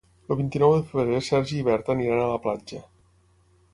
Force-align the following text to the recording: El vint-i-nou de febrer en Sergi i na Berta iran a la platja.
El 0.35 0.37
vint-i-nou 0.37 0.71
de 0.75 0.79
febrer 0.93 1.19
en 1.19 1.25
Sergi 1.27 1.55
i 1.59 1.61
na 1.61 1.67
Berta 1.67 1.97
iran 2.07 2.23
a 2.23 2.31
la 2.33 2.41
platja. 2.47 2.83